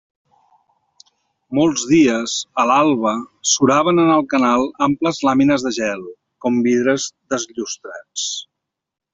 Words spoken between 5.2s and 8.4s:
làmines de gel, com vidres desllustrats.